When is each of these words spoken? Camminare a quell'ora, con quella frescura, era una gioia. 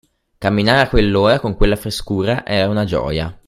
Camminare 0.39 0.81
a 0.87 0.89
quell'ora, 0.89 1.39
con 1.39 1.53
quella 1.55 1.75
frescura, 1.75 2.43
era 2.43 2.69
una 2.69 2.85
gioia. 2.85 3.37